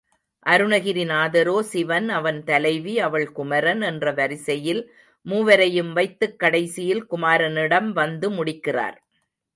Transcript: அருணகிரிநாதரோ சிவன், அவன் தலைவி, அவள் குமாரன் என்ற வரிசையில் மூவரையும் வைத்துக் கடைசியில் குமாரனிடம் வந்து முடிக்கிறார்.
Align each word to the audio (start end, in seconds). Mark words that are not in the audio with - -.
அருணகிரிநாதரோ 0.45 1.57
சிவன், 1.71 2.07
அவன் 2.09 2.39
தலைவி, 2.43 2.93
அவள் 2.99 3.27
குமாரன் 3.31 3.81
என்ற 3.81 4.13
வரிசையில் 4.13 4.81
மூவரையும் 5.25 5.93
வைத்துக் 5.93 6.39
கடைசியில் 6.39 7.03
குமாரனிடம் 7.05 7.91
வந்து 7.91 8.29
முடிக்கிறார். 8.31 8.97